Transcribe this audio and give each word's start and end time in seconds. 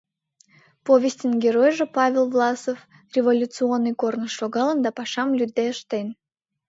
Повестьын 0.87 1.33
геройжо 1.43 1.85
Павел 1.97 2.25
Власов 2.33 2.77
революционный 3.15 3.95
корныш 4.01 4.33
шогалын 4.39 4.79
да 4.85 4.89
пашам 4.97 5.29
лӱдде 5.37 5.65
ыштен. 5.73 6.07